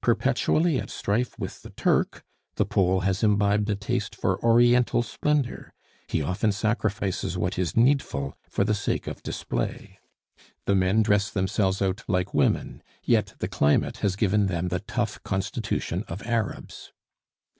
[0.00, 2.24] Perpetually at strife with the Turk,
[2.56, 5.72] the Pole has imbibed a taste for Oriental splendor;
[6.08, 10.00] he often sacrifices what is needful for the sake of display.
[10.64, 15.22] The men dress themselves out like women, yet the climate has given them the tough
[15.22, 16.92] constitution of Arabs.